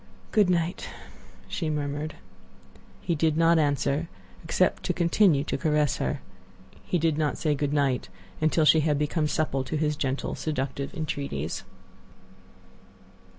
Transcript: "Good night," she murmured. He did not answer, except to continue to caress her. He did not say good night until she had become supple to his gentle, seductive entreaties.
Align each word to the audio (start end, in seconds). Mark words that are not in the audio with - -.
"Good 0.31 0.49
night," 0.49 0.89
she 1.47 1.69
murmured. 1.69 2.15
He 3.01 3.13
did 3.13 3.37
not 3.37 3.59
answer, 3.59 4.09
except 4.43 4.81
to 4.85 4.93
continue 4.93 5.43
to 5.43 5.59
caress 5.59 5.97
her. 5.97 6.21
He 6.83 6.97
did 6.97 7.19
not 7.19 7.37
say 7.37 7.53
good 7.53 7.71
night 7.71 8.09
until 8.41 8.65
she 8.65 8.79
had 8.79 8.97
become 8.97 9.27
supple 9.27 9.63
to 9.63 9.77
his 9.77 9.95
gentle, 9.95 10.33
seductive 10.33 10.91
entreaties. 10.95 11.61